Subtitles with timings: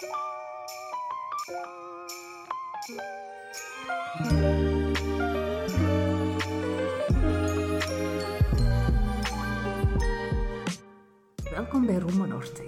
[0.00, 0.16] Welkom
[11.86, 12.62] bij Rome Norte,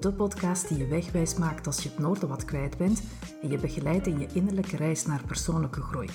[0.00, 3.02] de podcast die je wegwijs maakt als je het noorden wat kwijt bent
[3.42, 6.08] en je begeleidt in je innerlijke reis naar persoonlijke groei.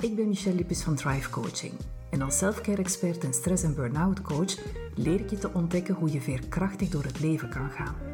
[0.00, 1.72] Ik ben Michelle Lippes van Drive Coaching
[2.10, 4.58] en als selfcare expert en stress- en burn-out coach
[4.94, 8.13] leer ik je te ontdekken hoe je veerkrachtig door het leven kan gaan.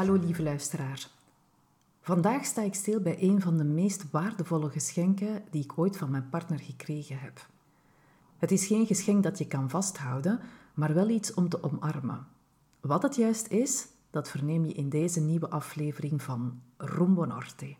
[0.00, 1.08] Hallo lieve luisteraar.
[2.00, 6.10] Vandaag sta ik stil bij een van de meest waardevolle geschenken die ik ooit van
[6.10, 7.46] mijn partner gekregen heb.
[8.38, 10.40] Het is geen geschenk dat je kan vasthouden,
[10.74, 12.26] maar wel iets om te omarmen.
[12.80, 17.76] Wat het juist is, dat verneem je in deze nieuwe aflevering van Rumbo Norte.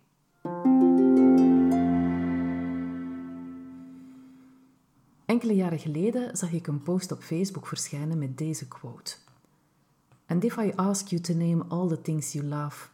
[5.27, 9.16] Enkele jaren geleden zag ik een post op Facebook verschijnen met deze quote.
[10.31, 12.89] And if I ask you to name all the things you love,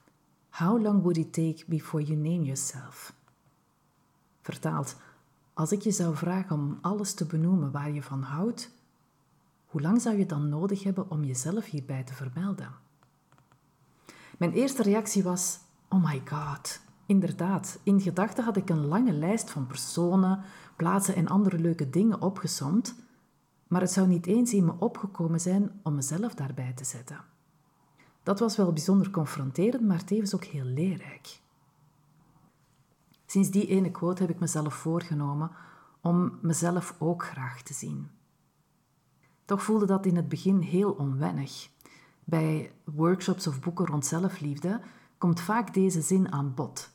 [0.48, 3.12] how long would it take before you name yourself?
[4.42, 4.96] Vertaald,
[5.54, 8.70] als ik je zou vragen om alles te benoemen waar je van houdt,
[9.66, 12.70] hoe lang zou je dan nodig hebben om jezelf hierbij te vermelden?
[14.38, 16.80] Mijn eerste reactie was: Oh my god.
[17.06, 20.40] Inderdaad, in gedachten had ik een lange lijst van personen,
[20.76, 22.94] plaatsen en andere leuke dingen opgesomd,
[23.66, 27.24] maar het zou niet eens in me opgekomen zijn om mezelf daarbij te zetten.
[28.22, 31.40] Dat was wel bijzonder confronterend, maar tevens ook heel leerrijk.
[33.26, 35.50] Sinds die ene quote heb ik mezelf voorgenomen
[36.00, 38.08] om mezelf ook graag te zien.
[39.44, 41.68] Toch voelde dat in het begin heel onwennig.
[42.24, 44.80] Bij workshops of boeken rond zelfliefde
[45.18, 46.90] komt vaak deze zin aan bod.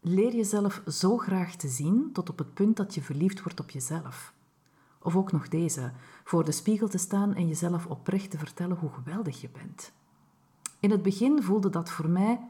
[0.00, 3.70] Leer jezelf zo graag te zien tot op het punt dat je verliefd wordt op
[3.70, 4.34] jezelf.
[5.02, 5.92] Of ook nog deze,
[6.24, 9.92] voor de spiegel te staan en jezelf oprecht te vertellen hoe geweldig je bent.
[10.80, 12.40] In het begin voelde dat voor mij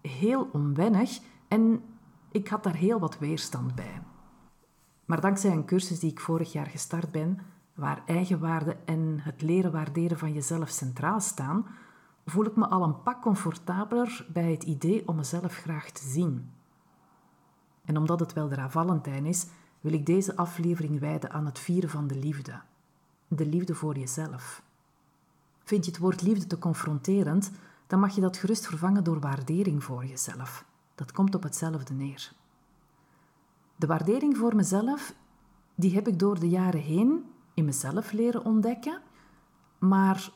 [0.00, 1.18] heel onwennig
[1.48, 1.82] en
[2.30, 4.02] ik had daar heel wat weerstand bij.
[5.04, 7.38] Maar dankzij een cursus die ik vorig jaar gestart ben,
[7.74, 11.66] waar eigenwaarde en het leren waarderen van jezelf centraal staan,
[12.26, 16.50] voel ik me al een pak comfortabeler bij het idee om mezelf graag te zien.
[17.84, 19.46] En omdat het wel de Valentijn is,
[19.86, 22.60] wil ik deze aflevering wijden aan het vieren van de liefde.
[23.28, 24.62] De liefde voor jezelf.
[25.64, 27.50] Vind je het woord liefde te confronterend,
[27.86, 30.64] dan mag je dat gerust vervangen door waardering voor jezelf.
[30.94, 32.32] Dat komt op hetzelfde neer.
[33.76, 35.14] De waardering voor mezelf,
[35.74, 37.24] die heb ik door de jaren heen
[37.54, 39.02] in mezelf leren ontdekken,
[39.78, 40.32] maar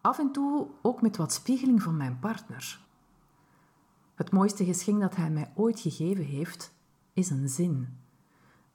[0.00, 2.80] af en toe ook met wat spiegeling van mijn partner.
[4.14, 6.72] Het mooiste geschenk dat hij mij ooit gegeven heeft,
[7.12, 8.04] is een zin.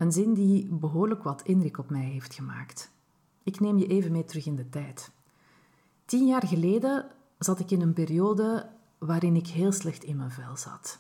[0.02, 2.92] Een zin die behoorlijk wat indruk op mij heeft gemaakt.
[3.44, 5.12] Ik neem je even mee terug in de tijd.
[6.06, 7.06] Tien jaar geleden
[7.40, 11.00] zat ik in een periode waarin ik heel slecht in mijn vel zat.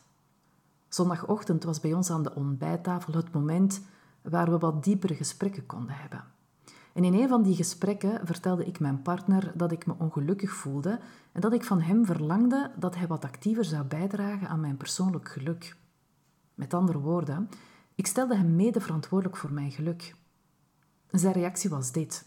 [0.89, 3.81] Zondagochtend was bij ons aan de ontbijttafel het moment
[4.21, 6.23] waar we wat diepere gesprekken konden hebben.
[6.93, 10.99] En in een van die gesprekken vertelde ik mijn partner dat ik me ongelukkig voelde
[11.31, 15.29] en dat ik van hem verlangde dat hij wat actiever zou bijdragen aan mijn persoonlijk
[15.29, 15.75] geluk.
[16.55, 17.49] Met andere woorden,
[18.01, 20.15] ik stelde hem mede verantwoordelijk voor mijn geluk.
[21.09, 22.25] Zijn reactie was dit.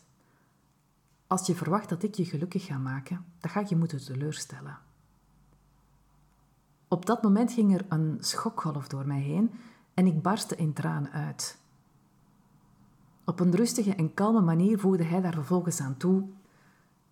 [1.27, 4.79] Als je verwacht dat ik je gelukkig ga maken, dan ga ik je moeten teleurstellen.
[6.89, 9.51] Op dat moment ging er een schokgolf door mij heen
[9.95, 11.59] en ik barstte in tranen uit.
[13.25, 16.25] Op een rustige en kalme manier voegde hij daar vervolgens aan toe: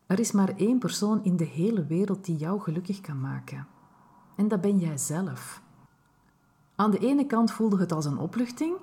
[0.06, 3.66] Er is maar één persoon in de hele wereld die jou gelukkig kan maken.
[4.36, 5.61] En dat ben jij zelf.
[6.82, 8.76] Aan de ene kant voelde het als een opluchting,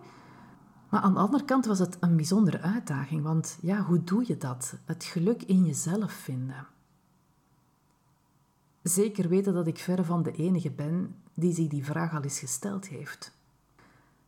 [0.90, 4.38] maar aan de andere kant was het een bijzondere uitdaging, want ja, hoe doe je
[4.38, 4.76] dat?
[4.86, 6.68] Het geluk in jezelf vinden.
[8.82, 12.40] Zeker weten dat ik verre van de enige ben die zich die vraag al eens
[12.40, 13.34] gesteld heeft.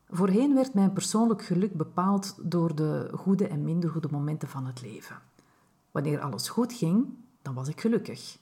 [0.09, 4.81] Voorheen werd mijn persoonlijk geluk bepaald door de goede en minder goede momenten van het
[4.81, 5.15] leven.
[5.91, 7.07] Wanneer alles goed ging,
[7.41, 8.37] dan was ik gelukkig.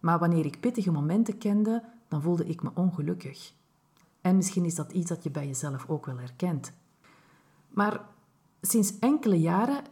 [0.00, 3.52] Maar wanneer ik pittige momenten kende, dan voelde ik me ongelukkig.
[4.24, 6.72] En misschien is dat iets dat je bij jezelf ook wel herkent.
[7.68, 8.00] Maar
[8.60, 9.84] sinds enkele jaren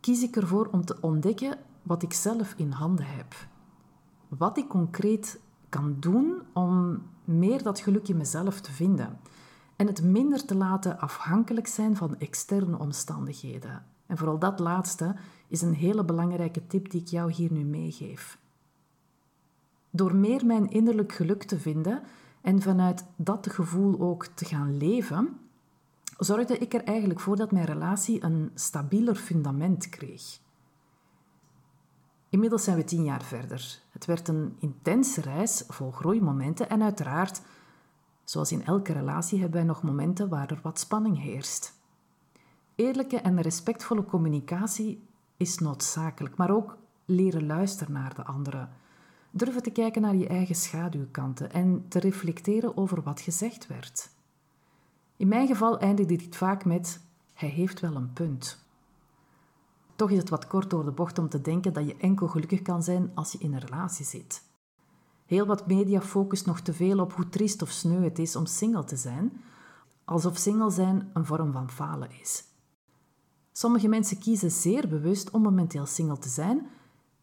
[0.00, 3.34] kies ik ervoor om te ontdekken wat ik zelf in handen heb.
[4.28, 9.20] wat ik concreet kan doen om meer dat geluk in mezelf te vinden.
[9.76, 13.84] En het minder te laten afhankelijk zijn van externe omstandigheden.
[14.06, 15.16] En vooral dat laatste
[15.48, 18.38] is een hele belangrijke tip die ik jou hier nu meegeef.
[19.90, 22.02] Door meer mijn innerlijk geluk te vinden
[22.42, 25.38] en vanuit dat gevoel ook te gaan leven,
[26.18, 30.40] zorgde ik er eigenlijk voor dat mijn relatie een stabieler fundament kreeg.
[32.28, 33.80] Inmiddels zijn we tien jaar verder.
[33.90, 37.42] Het werd een intense reis vol groeimomenten en uiteraard,
[38.24, 41.74] zoals in elke relatie, hebben wij nog momenten waar er wat spanning heerst.
[42.74, 45.06] Eerlijke en respectvolle communicatie
[45.36, 48.70] is noodzakelijk, maar ook leren luisteren naar de anderen.
[49.34, 54.10] Durven te kijken naar je eigen schaduwkanten en te reflecteren over wat gezegd werd.
[55.16, 57.00] In mijn geval eindigde dit vaak met:
[57.34, 58.64] Hij heeft wel een punt.
[59.96, 62.62] Toch is het wat kort door de bocht om te denken dat je enkel gelukkig
[62.62, 64.42] kan zijn als je in een relatie zit.
[65.26, 68.46] Heel wat media focust nog te veel op hoe triest of sneu het is om
[68.46, 69.32] single te zijn,
[70.04, 72.44] alsof single zijn een vorm van falen is.
[73.52, 76.66] Sommige mensen kiezen zeer bewust om momenteel single te zijn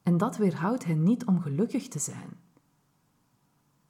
[0.10, 2.30] en dat weerhoudt hen niet om gelukkig te zijn.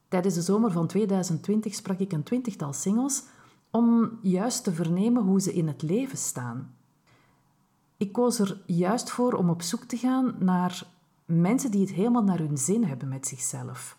[0.08, 3.24] Tijdens de zomer van 2020 sprak ik een twintigtal singles
[3.72, 6.76] om juist te vernemen hoe ze in het leven staan.
[7.98, 10.88] Ik koos er juist voor om op zoek te gaan naar
[11.26, 13.98] mensen die het helemaal naar hun zin hebben met zichzelf.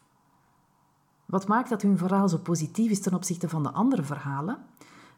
[1.27, 4.59] Wat maakt dat hun verhaal zo positief is ten opzichte van de andere verhalen?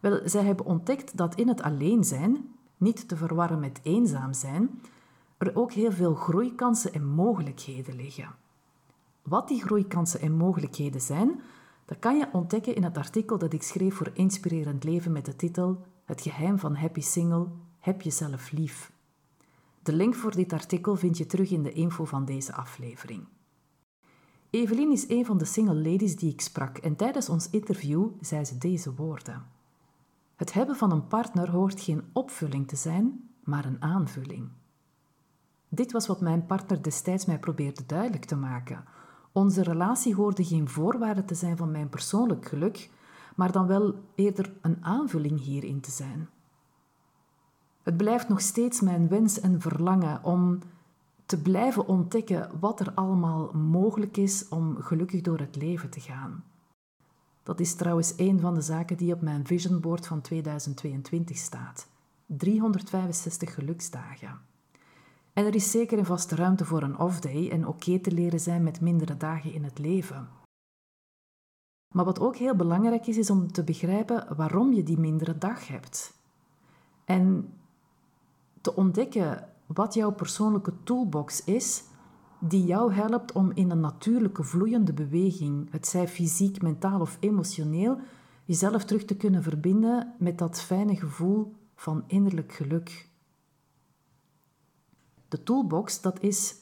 [0.01, 4.81] Wel, zij hebben ontdekt dat in het alleen zijn, niet te verwarren met eenzaam zijn,
[5.47, 8.35] er ook heel veel groeikansen en mogelijkheden liggen.
[9.23, 11.41] Wat die groeikansen en mogelijkheden zijn,
[11.85, 15.37] dat kan je ontdekken in het artikel dat ik schreef voor Inspirerend Leven met de
[15.37, 17.49] titel Het geheim van Happy Single,
[17.79, 18.93] heb jezelf lief.
[19.83, 23.27] De link voor dit artikel vind je terug in de info van deze aflevering.
[24.51, 28.45] Evelien is een van de single ladies die ik sprak en tijdens ons interview zei
[28.45, 29.47] ze deze woorden.
[30.37, 34.49] Het hebben van een partner hoort geen opvulling te zijn, maar een aanvulling.
[35.75, 38.85] Dit was wat mijn partner destijds mij probeerde duidelijk te maken.
[39.33, 42.91] Onze relatie hoorde geen voorwaarde te zijn van mijn persoonlijk geluk,
[43.37, 46.29] maar dan wel eerder een aanvulling hierin te zijn.
[47.83, 50.59] Het blijft nog steeds mijn wens en verlangen om
[51.27, 56.45] te blijven ontdekken wat er allemaal mogelijk is om gelukkig door het leven te gaan.
[57.43, 61.87] Dat is trouwens een van de zaken die op mijn vision board van 2022 staat.
[62.27, 64.51] 365 geluksdagen.
[65.33, 68.63] En er is zeker een vaste ruimte voor een off-day en oké te leren zijn
[68.63, 70.29] met mindere dagen in het leven.
[71.95, 75.69] Maar wat ook heel belangrijk is, is om te begrijpen waarom je die mindere dag
[75.69, 76.15] hebt.
[77.05, 77.53] En
[78.61, 81.85] te ontdekken wat jouw persoonlijke toolbox is,
[82.39, 87.99] die jou helpt om in een natuurlijke vloeiende beweging, het zij fysiek, mentaal of emotioneel,
[88.45, 93.09] jezelf terug te kunnen verbinden met dat fijne gevoel van innerlijk geluk.
[95.33, 96.55] De toolbox, dat is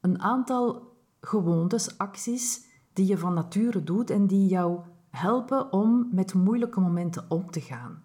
[0.00, 4.80] een aantal gewoontes, acties die je van nature doet en die jou
[5.10, 8.02] helpen om met moeilijke momenten om te gaan.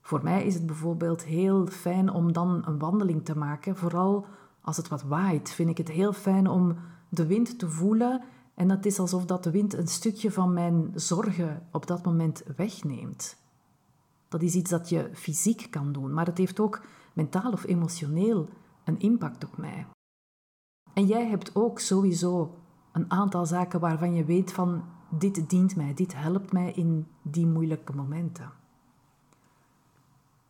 [0.00, 3.76] Voor mij is het bijvoorbeeld heel fijn om dan een wandeling te maken.
[3.76, 4.26] Vooral
[4.60, 6.76] als het wat waait, vind ik het heel fijn om
[7.08, 8.22] de wind te voelen.
[8.54, 12.42] En het is alsof dat de wind een stukje van mijn zorgen op dat moment
[12.56, 13.36] wegneemt.
[14.28, 18.48] Dat is iets dat je fysiek kan doen, maar het heeft ook mentaal of emotioneel
[18.84, 19.86] een impact op mij.
[20.92, 22.58] En jij hebt ook sowieso
[22.92, 27.46] een aantal zaken waarvan je weet van dit dient mij, dit helpt mij in die
[27.46, 28.52] moeilijke momenten.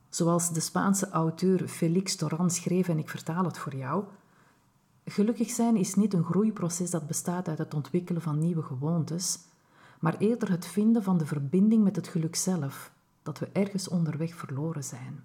[0.09, 4.05] Zoals de Spaanse auteur Félix Torran schreef, en ik vertaal het voor jou.
[5.05, 9.39] Gelukkig zijn is niet een groeiproces dat bestaat uit het ontwikkelen van nieuwe gewoontes,
[10.01, 12.93] maar eerder het vinden van de verbinding met het geluk zelf,
[13.23, 15.25] dat we ergens onderweg verloren zijn.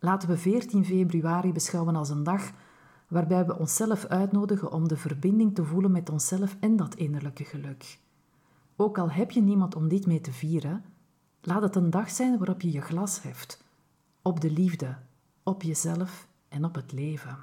[0.00, 2.50] Laten we 14 februari beschouwen als een dag
[3.08, 7.98] waarbij we onszelf uitnodigen om de verbinding te voelen met onszelf en dat innerlijke geluk.
[8.76, 10.84] Ook al heb je niemand om dit mee te vieren,
[11.42, 13.64] Laat het een dag zijn waarop je je glas heft.
[14.22, 14.96] Op de liefde,
[15.42, 17.38] op jezelf en op het leven.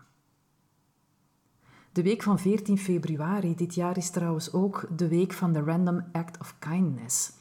[1.92, 6.04] De week van 14 februari dit jaar is trouwens ook de week van de Random
[6.12, 7.32] Act of Kindness.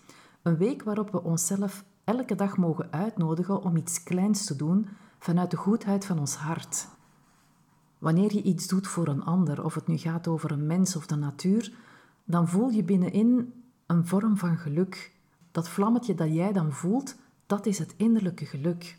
[0.43, 5.51] Een week waarop we onszelf elke dag mogen uitnodigen om iets kleins te doen vanuit
[5.51, 6.89] de goedheid van ons hart.
[7.99, 11.07] Wanneer je iets doet voor een ander, of het nu gaat over een mens of
[11.07, 11.73] de natuur,
[12.25, 13.53] dan voel je binnenin
[13.87, 15.13] een vorm van geluk
[15.51, 18.99] dat vlammetje dat jij dan voelt, dat is het innerlijke geluk.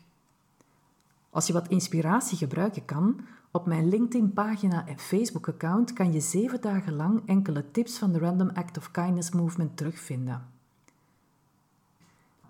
[1.30, 3.20] Als je wat inspiratie gebruiken kan,
[3.50, 8.48] op mijn LinkedIn-pagina en Facebook-account kan je zeven dagen lang enkele tips van de Random
[8.48, 10.57] Act of Kindness Movement terugvinden.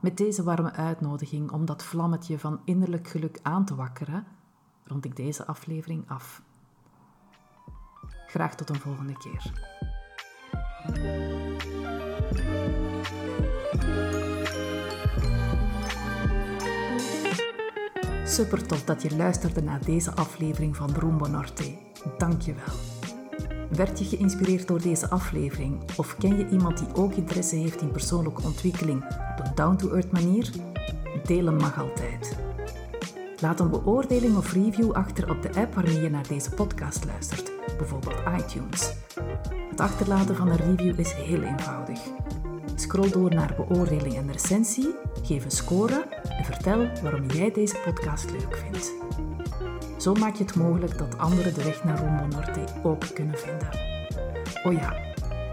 [0.01, 4.27] Met deze warme uitnodiging om dat vlammetje van innerlijk geluk aan te wakkeren,
[4.85, 6.43] rond ik deze aflevering af.
[8.27, 9.53] Graag tot een volgende keer.
[18.25, 21.79] Super tof dat je luisterde naar deze aflevering van Rumbo Norte.
[22.19, 22.98] Dank je wel.
[23.69, 27.91] Werd je geïnspireerd door deze aflevering of ken je iemand die ook interesse heeft in
[27.91, 30.51] persoonlijke ontwikkeling op een down-to-earth manier?
[31.25, 32.37] Delen mag altijd.
[33.41, 37.53] Laat een beoordeling of review achter op de app waarmee je naar deze podcast luistert,
[37.79, 38.93] bijvoorbeeld iTunes.
[39.71, 42.01] Het achterlaten van een review is heel eenvoudig.
[42.75, 48.31] Scroll door naar beoordeling en recensie, geef een score en vertel waarom jij deze podcast
[48.31, 48.93] leuk vindt.
[49.99, 53.69] Zo maak je het mogelijk dat anderen de weg naar Rumbo Norte ook kunnen vinden.
[54.65, 54.95] Oh ja,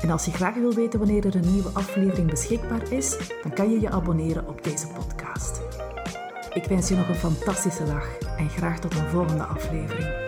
[0.01, 3.71] en als je graag wil weten wanneer er een nieuwe aflevering beschikbaar is, dan kan
[3.71, 5.61] je je abonneren op deze podcast.
[6.53, 10.24] Ik wens je nog een fantastische dag en graag tot een volgende aflevering.